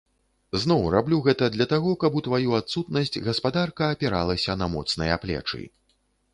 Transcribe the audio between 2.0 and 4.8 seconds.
каб у тваю адсутнасць гаспадарка апіралася на